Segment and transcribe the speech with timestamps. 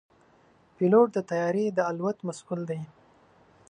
[0.75, 2.81] پيلوټ د طیارې د الوت مسؤل دی.